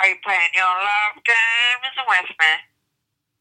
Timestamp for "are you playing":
0.00-0.52